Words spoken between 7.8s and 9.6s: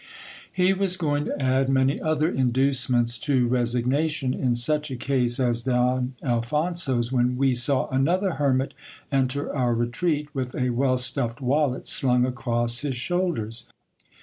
another hermit enter